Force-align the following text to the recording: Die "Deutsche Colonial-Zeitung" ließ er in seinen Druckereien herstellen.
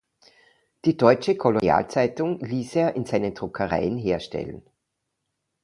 Die 0.83 0.97
"Deutsche 0.97 1.35
Colonial-Zeitung" 1.37 2.39
ließ 2.39 2.75
er 2.75 2.95
in 2.95 3.05
seinen 3.05 3.35
Druckereien 3.35 3.99
herstellen. 3.99 4.63